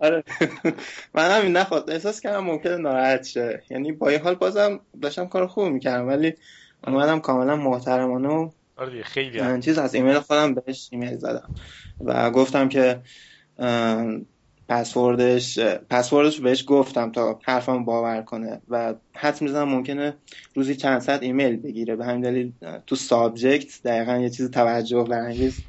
[0.00, 0.24] آره.
[1.14, 3.62] من همین نخواست احساس کردم ممکنه ناراحت شه.
[3.70, 6.34] یعنی با این حال بازم داشتم کار خوب می‌کردم ولی
[6.86, 11.54] اومدم کاملا محترمانه و آره خیلی چیز از ایمیل خودم بهش ایمیل زدم.
[12.04, 13.00] و گفتم که
[14.72, 15.58] password ش
[15.90, 20.16] password ش بهش گفتم تا حرفم باور کنه و حدس می‌زنم ممکنه
[20.54, 21.96] روزی چند ساعت ایمیل بگیره.
[21.96, 22.52] به همین دلیل
[22.86, 25.60] تو subject دقیقا یه چیز توجه برانگیز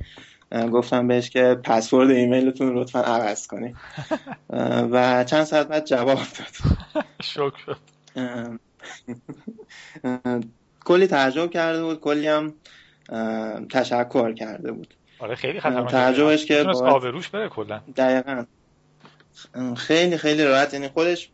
[0.72, 3.76] گفتم بهش که پسورد ایمیلتون لطفا عوض کنی
[4.94, 7.04] و چند ساعت بعد جواب داد.
[7.24, 7.78] شوک شد.
[10.86, 12.54] کلی تعجب کرده بود کلی هم
[13.70, 14.94] تشکر کرده بود.
[15.20, 17.82] آره خیلی خطرناکه تعجبش که آبروش بره کلا.
[17.96, 18.44] دقیقا.
[19.78, 20.74] خیلی خیلی راحت.
[20.74, 21.30] یعنی خودش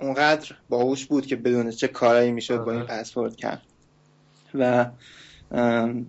[0.00, 3.00] اونقدر باهوش بود که بدون چه کارایی می‌شد با این آره.
[3.00, 3.62] پسورد کرد.
[4.54, 4.86] و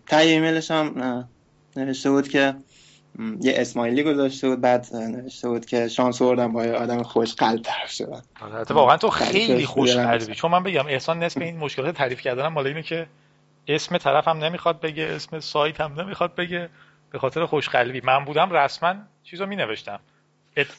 [0.08, 1.28] تای ایمیلش هم
[1.76, 2.56] نوشته بود که
[3.42, 8.02] یه اسمایلی گذاشته بود بعد نوشته بود که شانس آوردم با آدم خوش قلب طرف
[8.42, 12.54] آره، واقعا تو خیلی خوش قلبی چون من بگم احسان نسبت این مشکلات تعریف کردنم
[12.54, 13.08] مال اینه که
[13.68, 16.70] اسم طرف هم نمی‌خواد بگه اسم سایت هم نمی‌خواد بگه
[17.12, 18.02] به خاطر خوشقلبی.
[18.04, 20.00] من بودم رسما چیزو می نوشتم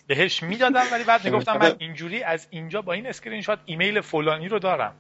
[0.06, 4.48] بهش می‌دادم ولی بعد می‌گفتم من اینجوری از اینجا با این اسکرین شات ایمیل فلانی
[4.48, 4.94] رو دارم.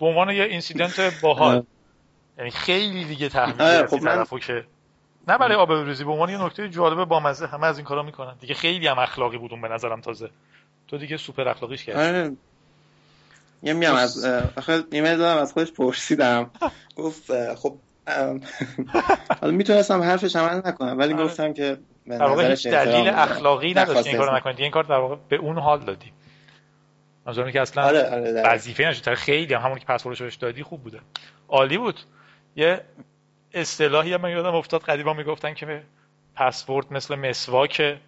[0.00, 1.62] به عنوان یه incident باحال.
[2.38, 4.24] یعنی خیلی دیگه تحویل خب من...
[4.40, 4.64] که.
[5.28, 8.02] نه برای آب بریزی به عنوان یه نکته جالب با مزه همه از این کارا
[8.02, 8.34] می‌کنن.
[8.40, 10.30] دیگه خیلی هم اخلاقی بودون به نظرم تازه.
[10.88, 11.98] تو دیگه سوپر اخلاقیش کردی.
[11.98, 12.36] آره.
[13.62, 14.24] یه میام از
[14.56, 16.50] آخه ایمیل دادم از خودش پرسیدم.
[16.96, 17.76] گفت خب
[19.40, 21.24] حالا می‌تونستم حرفش عمل نکنم ولی آره.
[21.24, 25.16] گفتم که در واقع هیچ دلیل اخلاقی نداشت این کارو نکنید این کار در واقع
[25.28, 26.12] به اون حال دادی.
[27.26, 29.14] منظورم که اصلا آره آره وظیفه نشد.
[29.14, 31.00] خیلی هم همون که پسوردش بهش دادی خوب بوده.
[31.48, 32.00] عالی بود.
[32.56, 32.80] یه
[33.54, 34.82] اصطلاحی هم من یادم افتاد.
[34.82, 35.82] قدیما می‌گفتن که
[36.34, 37.98] پسورد مثل مسواک.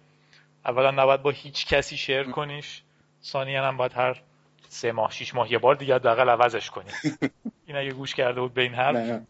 [0.65, 2.81] اولا نباید با هیچ کسی شیر کنیش.
[3.23, 4.21] ثانیا هم باید هر
[4.69, 6.89] سه ماه شیش ماه یه بار دیگه حداقل عوضش کنی.
[7.67, 9.21] این اگه گوش کرده بود به این حرف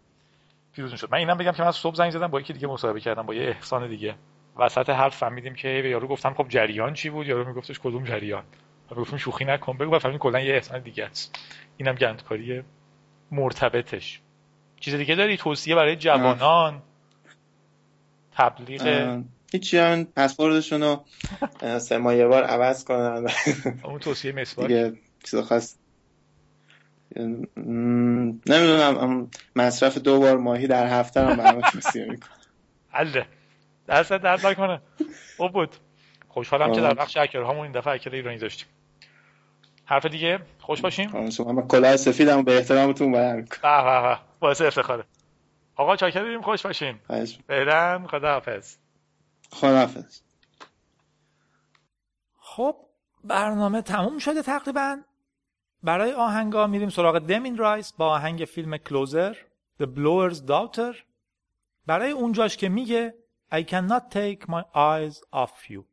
[0.73, 3.21] پیروز شد من اینم بگم که من صبح زنگ زدم با یکی دیگه مصاحبه کردم
[3.21, 4.15] با یه احسان دیگه.
[4.59, 8.43] وسط حرف فهمیدیم که به یارو گفتم خب جریان چی بود؟ یارو میگفتش کدوم جریان؟
[8.91, 11.35] و گفتم شوخی نکن بگو فهمیدیم کلا یه احسان دیگه است.
[11.77, 12.63] اینم گندکاری
[13.31, 14.21] مرتبطش.
[14.79, 16.81] چیز دیگه داری؟ توصیه برای جوانان؟
[18.31, 20.07] تبلیغ؟ هیچی هم.
[20.15, 21.03] پسوردشون رو
[21.79, 23.27] سه ماه یه بار عوض کنن.
[23.83, 24.93] اون توصیه مسواک دیگه
[25.23, 25.75] چیز خاص.
[28.45, 29.29] نمی‌دونم.
[29.55, 33.27] مصرف دو بار ماهی در هفته هم برام توصیه می‌کنم.
[33.87, 34.81] دست درد نکنه.
[35.37, 35.75] خوب بود.
[36.27, 38.67] خوشحالم که در بخش هامون این دفعه اکر ایرانی داشتیم.
[39.85, 45.03] حرف دیگه؟ خوش باشیم؟ شما کلاه سفیدم به احترامتون می‌کنم به به باعث افتخاره.
[45.75, 46.99] آقا چاکر خوش باشین
[47.47, 48.75] فعلا خداحافظ
[49.51, 50.21] خداحافظ.
[52.39, 52.75] خب
[53.23, 54.97] برنامه تموم شده تقریبا.
[55.83, 59.35] برای آهنگا میریم سراغ دمین رایس با آهنگ فیلم کلوزر
[59.81, 60.95] The Blower's Daughter.
[61.85, 63.13] برای اونجاش که میگه
[63.51, 65.83] I cannot take my eyes off you.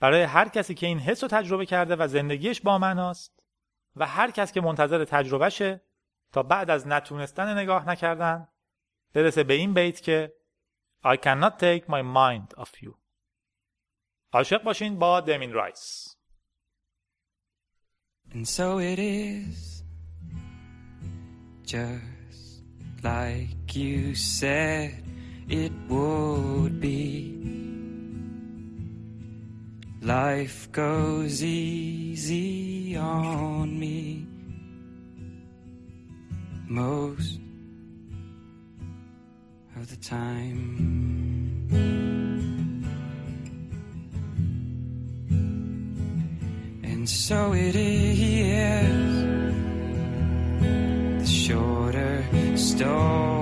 [0.00, 3.42] برای هر کسی که این حس رو تجربه کرده و زندگیش با معناست
[3.96, 5.80] و هر کس که منتظر تجربهشه
[6.32, 8.48] تا بعد از نتونستن نگاه نکردن
[9.12, 10.34] برسه به این بیت که
[11.04, 12.94] I cannot take my mind off you.
[14.32, 16.14] عاشق باشین با دمین رایس.
[18.30, 19.82] And so it is
[21.64, 22.62] just
[23.02, 25.07] like you said.
[25.48, 27.34] It would be.
[30.02, 34.26] Life goes easy on me
[36.68, 37.40] most
[39.76, 40.96] of the time.
[46.84, 48.88] And so it is
[51.20, 52.24] the shorter
[52.56, 53.37] story.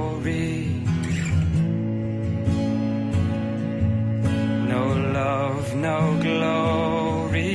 [5.86, 7.46] no glory,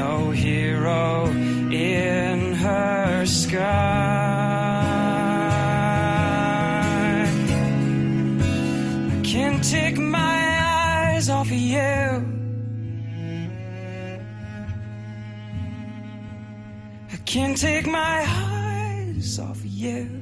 [0.00, 1.26] no hero
[1.70, 3.62] in her sky.
[9.14, 12.28] I can't take my eyes off of you.
[17.14, 20.21] I can't take my eyes off you.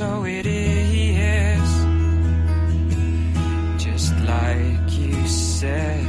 [0.00, 1.70] So it is,
[3.76, 6.06] just like you said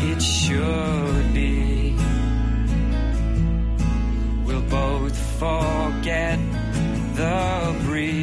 [0.00, 1.96] it should be.
[4.44, 6.38] We'll both forget
[7.16, 8.21] the breeze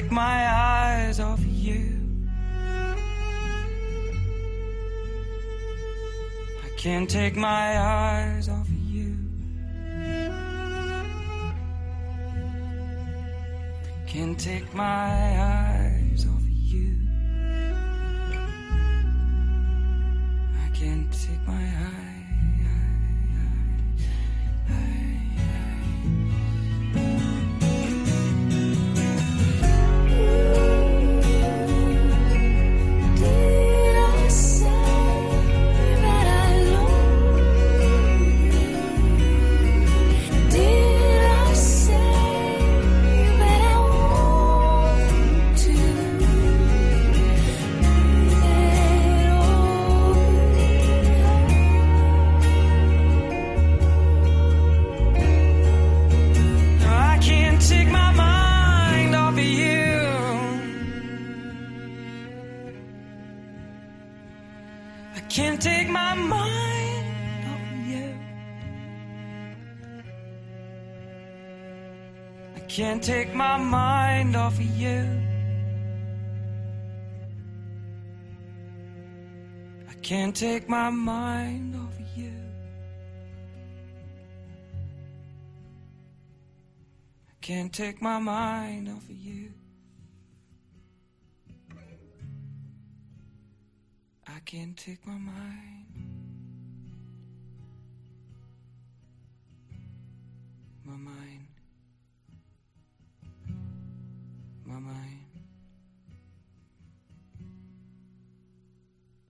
[0.00, 2.00] take my eyes off you.
[6.64, 9.14] I can't take my eyes off you.
[14.06, 15.89] Can't take my eyes
[72.80, 75.04] can't take my mind off of you.
[79.86, 82.32] I can't take my mind off of you.
[87.28, 89.52] I can't take my mind off of you.
[94.26, 95.84] I can't take my mind.
[100.86, 101.29] My mind.
[104.70, 105.26] My mind.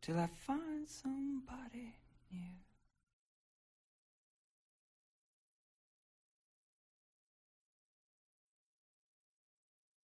[0.03, 1.95] Till I find somebody